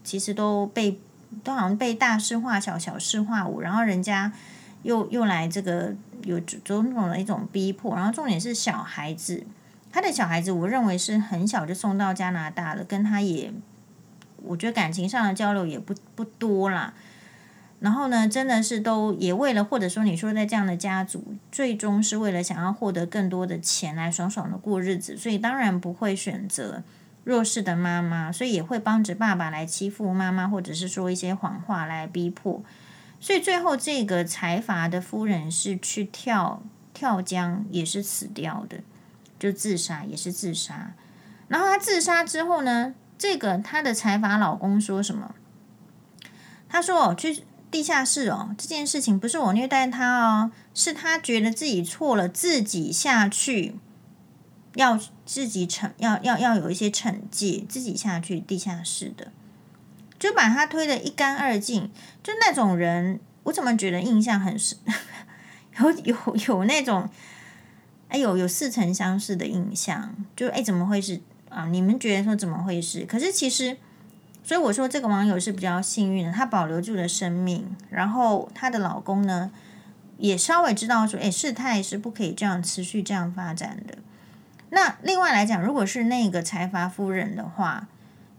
[0.03, 0.99] 其实都被
[1.43, 4.33] 都好像被大事化小，小事化无，然后人家
[4.81, 9.43] 又又来这个有种种的一种逼迫，然后重点是小孩子。
[9.95, 13.53] 他的小孩子，我认为是很小就送到加拿大了，跟他也，
[14.43, 16.93] 我觉得感情上的交流也不不多啦。
[17.79, 26.83] 然后呢，真的是都也为了，或者说你说在这样的家族，最终是为了想要获得更多的钱来爽爽的过日子，所以当然不会选择
[27.23, 32.61] 弱势的妈妈，所以也会帮着爸爸来欺负妈妈，或者是说一些谎话来逼迫。
[33.21, 36.61] 所以最后这个财阀的夫人是去跳
[36.93, 38.81] 跳江，也是死掉的。
[39.37, 40.93] 就自杀也是自杀，
[41.47, 45.35] 然后他自杀之后呢，这个他的财阀老公说什么？
[46.69, 53.75] 他说：“哦，去地下室哦，这件事情不是我虐待他哦，是他觉得自己错了，自己下去
[54.75, 59.31] 要自己惩，要要要有一些惩戒，自己下去地下室的，
[60.17, 61.91] 就把他推得一干二净。
[62.23, 64.77] 就那种人，我怎么觉得印象很深，
[65.79, 67.09] 有有有那种。”
[68.07, 71.65] 哎呦，有似曾相识的印象，就哎，怎么会是啊？
[71.67, 73.05] 你们觉得说怎么会是？
[73.05, 73.77] 可是其实，
[74.43, 79.51] 所以我说这个网友是比较幸运的，她保留住了生命，然后她的老公呢，
[80.17, 83.97] 也稍微知道说，哎，事态是不可以这样持续这样发展的。
[84.69, 87.87] 那另外来讲，如果是那个财阀夫人的话，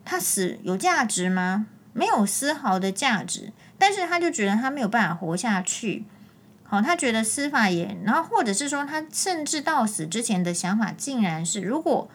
[0.04, 1.66] 她死有价值吗？
[1.92, 6.04] 没有丝毫的价值，但是她就觉得她没有办法活下去。
[6.68, 12.10] 好，他觉得司法也，然后或者是说，他甚至到死之前的想法，竟然是，如果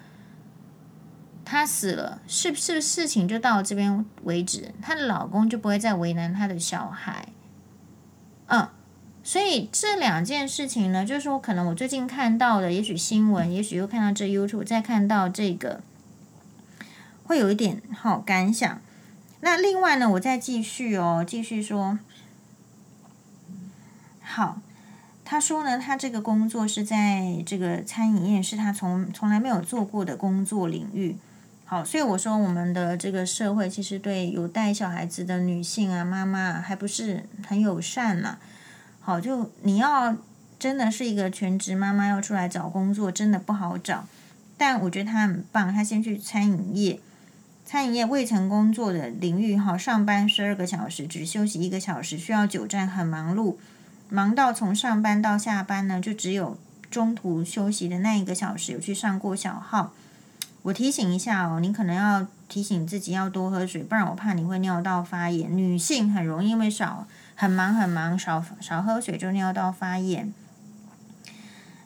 [1.46, 4.74] 他死了，是不是事情就到这边为止？
[4.82, 7.30] 她的老公就不会再为难他的小孩。
[8.48, 8.68] 嗯，
[9.24, 15.82] 所以这两件事情呢，就是说，可能我最近看到的，也许新闻，也许又看到这 YouTube，再看到这个，
[17.24, 18.82] 会有一点好感想。
[19.40, 21.98] 那另外呢，我再继续哦，继续说。
[24.34, 24.62] 好，
[25.26, 31.18] 他说呢，他这个工作是在这个餐饮业，是他从从来没有做过的工作领域。
[31.66, 38.38] 好，所以我说我们的这个社会其实对有带小孩子的女性啊、妈妈还不是很友善呢。
[39.02, 40.16] 好，就你要
[40.58, 44.08] 真的是一个全职妈妈要出来找工作，真的不好找。
[44.58, 47.02] 但我觉得他很棒，他先去餐饮业，
[47.66, 53.58] 餐饮业未曾工作的领域，好，上班十二个小时，只休息一个小时，需要久站，很忙碌。
[54.14, 56.58] 忙到从上班到下班呢，就只有
[56.90, 59.94] 中途休息的那一个小时有去上过小号。
[60.64, 65.56] 我提醒一下哦，你可能要提醒自己要多喝水，不然我怕你会尿道发炎。
[65.56, 70.34] 女性很容易因为少很忙很忙少少喝水就尿道发炎。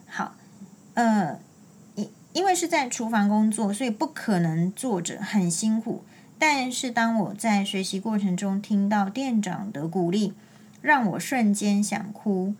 [0.08, 0.34] 好，
[0.94, 1.38] 呃，
[1.94, 6.04] 因因为是在厨房工作，所以不可能坐着，很辛苦。
[6.36, 10.34] 但是当我在学习过程中听到店长的鼓励。
[10.80, 12.54] 让我瞬间想哭，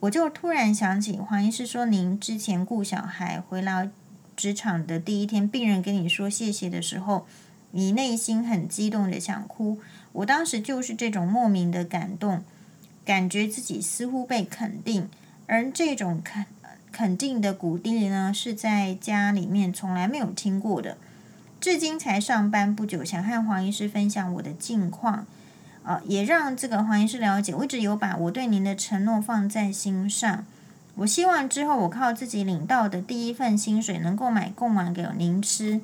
[0.00, 3.90] 我就突然想起黄医师说，您之前顾小孩回来
[4.36, 7.26] 职场的第一天，病人跟你说谢谢的时候，
[7.72, 9.78] 你内心很激动的想哭。
[10.12, 12.42] 我当时就是这种莫名的感动，
[13.04, 15.08] 感觉自己似乎被肯定，
[15.46, 16.46] 而这种肯
[16.92, 20.96] 肯定的鼓励呢，是在家里面从来没有听过的。
[21.60, 25.26] 至今才上班不久，想和黄医师分享我的近况，
[25.84, 30.44] 呃，也让这个黄医师了解，我一直有把我对您的承诺放在心上。
[30.96, 35.80] 我希望之后我靠自己领到的第一份薪水，能够买贡丸给您吃。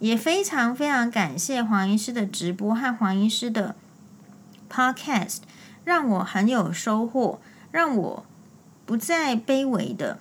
[0.00, 3.74] 也非常非常感谢黄医师的直播和黄医师的
[4.70, 5.38] Podcast，
[5.84, 7.40] 让我很有收获，
[7.72, 8.26] 让我
[8.86, 10.18] 不再卑微的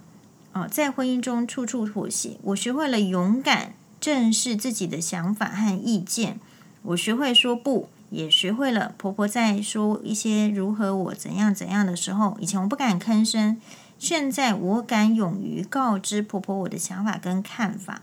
[0.54, 2.38] 哦，在婚姻中处处妥协。
[2.44, 6.40] 我学会了勇敢正视自己的想法和意见，
[6.82, 13.60] 我学会说不，也学会了婆婆在说一些如何我怎样怎样的时候，以前我不敢吭声，
[14.00, 18.02] 现在我敢勇于告知婆婆我的想法跟看法。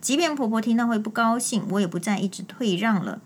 [0.00, 3.20] 即便婆婆听到会不高兴，我也不再一直退让了。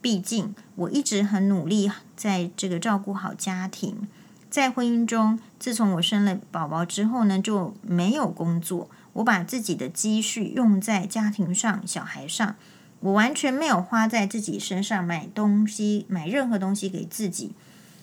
[0.00, 4.08] 毕竟我一直很努力，在这个照顾好家庭。
[4.50, 8.90] 在婚姻中，自从我生了宝宝之后呢，就没有工作。
[9.14, 12.56] 我把自己的积蓄用在家庭上、小孩上，
[13.02, 17.52] 我完全没有花在自己身上买东西、买任何东西给自己。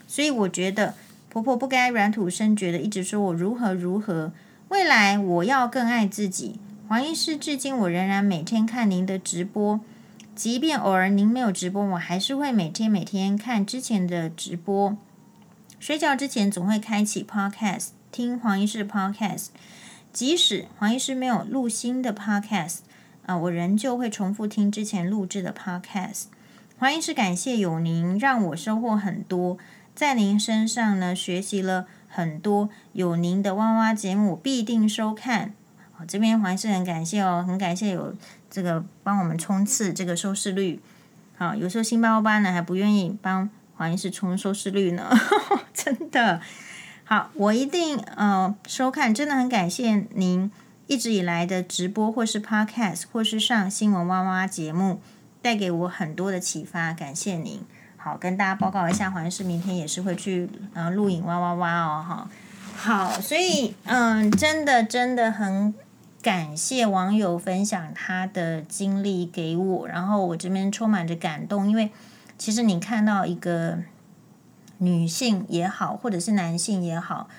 [0.07, 0.93] 所以我觉得
[1.29, 4.31] 婆婆不该软土生觉的一直说我如何如何。
[4.69, 6.59] 未来我要更爱自己。
[6.87, 9.79] 黄医师，至今我仍然每天看您的直播，
[10.35, 14.97] 即便偶尔您没有直播，我还是会每天每天看之前的直播。
[15.79, 19.47] 睡觉之前总会开启 Podcast 听黄医师 Podcast，
[20.11, 22.79] 即使黄医师没有录新的 Podcast，
[23.29, 26.23] 啊，我仍旧会重复听之前录制的 Podcast。
[26.79, 29.59] 黄医师，感谢有您，让我收获很多，
[29.93, 35.53] 在您身上呢学习了很多，有您的哇哇节目必定收看。
[36.07, 38.15] 这边黄医师很感谢哦，很感谢有
[38.49, 40.81] 这个帮我们冲刺这个收视率。
[41.37, 45.07] 好，有时候星巴巴呢还不愿意帮黄医师冲收视率呢，
[45.71, 46.41] 真的。
[47.03, 50.49] 好，我一定呃收看，真的很感谢您
[50.89, 54.99] 一直以来的直播或是 Podcast 或是上新闻哇哇节目，
[55.39, 57.61] 带给我很多的启发，感谢您。
[57.95, 62.29] 好，跟大家报告一下，黄医师明天也是会去呃录影哇哇哇哦，哈。
[62.75, 65.73] 好，所以嗯，真的真的很。
[66.21, 71.91] 感谢网友分享他的经历给我，然后我这边充满着感动，因为
[72.37, 73.77] 其实你看到一个
[74.79, 77.29] 女性也好，或者是男性也好，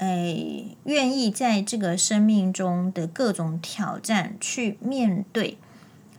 [0.00, 5.56] 哎，愿意在这个生命中的各种挑战去面对，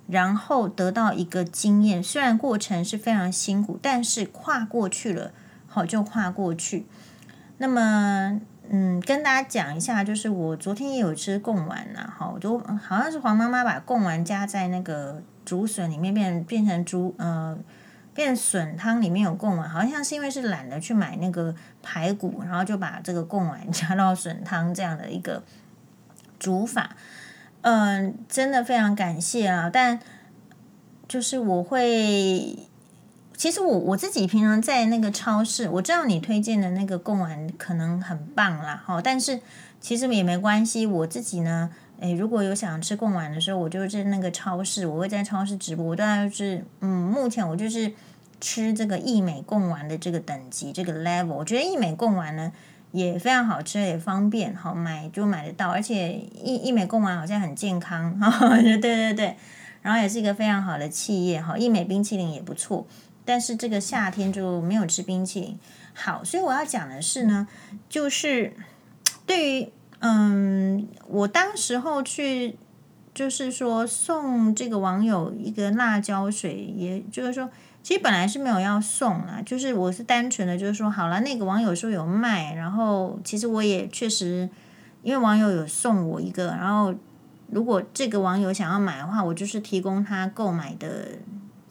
[0.08, 5.32] 然后得到一个经验，虽然过程是非常辛苦，但是跨过去了，
[5.68, 6.86] 好就跨过去。
[7.58, 8.40] 那么。
[8.74, 17.58] 嗯，跟大家讲一下，就是我昨天也有吃贡丸呐，哈，我就好像是黄妈妈把贡丸加在那个竹笋里面变，变变成竹呃，
[18.14, 25.44] 变笋汤里面有贡丸，好像是因为是懒得去买那个排骨，然后就把这个贡丸 加到笋汤这样的一个
[26.40, 26.96] 煮法。
[27.62, 30.00] 嗯、真的非常感谢啊，但
[31.08, 32.68] 就是我会。
[33.38, 39.40] 其实我我自己平常在那个超市，我知道你推荐的那个贡丸可能很棒啦，哈，但是
[39.80, 40.86] 其实也没关系。
[40.86, 41.72] 我自己呢，
[42.02, 45.86] 诶，如果有想吃贡丸的时候，我就在那个超市，我会在超市直播。
[45.86, 47.94] 我大概就是，嗯，目前我就是
[48.40, 51.36] 吃这个益美贡丸的这个等级，这个 level。
[51.36, 52.52] 我觉得益美贡丸呢
[52.92, 59.38] 也非常好吃，也方便，好买就买得到，而且义义美贡丸好像很健康， 哈，对对对，
[59.84, 62.88] 然后也是一个非常好的企业，哈，益美冰淇淋也不错。
[63.24, 65.60] 但是这个夏天就没有吃冰淇淋。
[65.94, 67.48] 好，所以我要讲的是呢，
[67.88, 68.54] 就是
[69.28, 69.70] 对于
[70.02, 72.58] 嗯，我当时候去，
[73.14, 77.50] 就是说送这个网友一个辣椒水，也就是说，
[77.82, 84.50] 其实本来是没有要送啦，就是我是单纯的，就是说好了，那个网友说有卖，然后其实我也确实，
[85.02, 86.94] 因为网友有送我一个，然后
[87.50, 91.08] 如果这个网友想要买的话，我就是提供他购买的。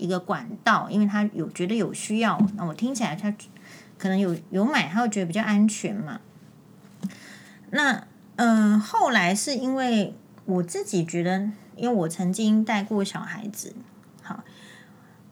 [0.00, 3.30] 一个管道，因为他有觉得有需要，那我听起来他
[3.98, 6.18] 可能有有买，他会觉得比较安全嘛。
[7.68, 8.02] 那
[8.40, 10.14] 嗯、呃，后来是因为
[10.46, 13.74] 我自己觉得，因为我曾经带过小孩子，
[14.22, 14.42] 好，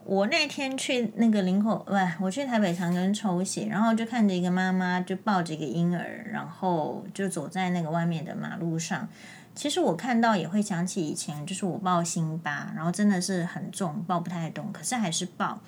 [0.04, 9.08] 我那天去那个林口，不，我去台北长庚抽血，然后就看着一个妈妈就抱着一个婴儿，然后就走在那个外面的马路上。
[9.54, 15.58] 其实我看到也会想起以前，就是我抱辛巴，然后真的是很重，抱不太动，可是还是抱。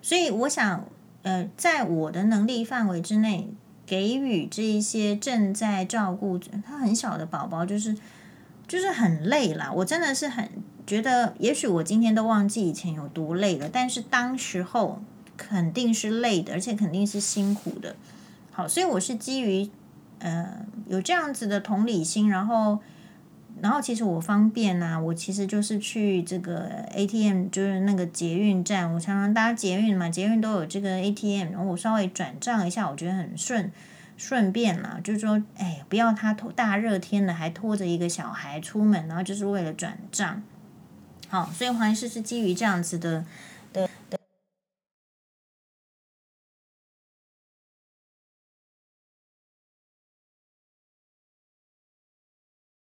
[0.00, 0.84] 所以我想，
[1.22, 3.52] 呃，在我的能力范围之内，
[3.86, 7.96] 给予这一些正在照顾他很小的宝宝，就是
[8.66, 9.72] 就是很累啦。
[9.72, 10.48] 我真的是很
[10.86, 15.02] 觉得，也许我今天都忘记以前有多累了，但是当时候
[15.36, 17.96] 肯定是累的，而且肯定是辛苦的。
[18.52, 19.68] 好，所以我是基于
[20.18, 22.78] 呃有这样子的同理心，然后。
[23.62, 33.72] 然后其实我方便啊，我其实就是去这个 ATM，就是那个捷运站，我常常搭捷运嘛，捷运都有这个 ATM，然后我稍微转账一下，我觉得很顺
[34.16, 40.42] 顺便啦，就是说，哎，不要他拖大热天的还拖着一个小孩出门，然后就是为了转账。
[41.28, 43.24] 好，所以黄医师是基于这样子的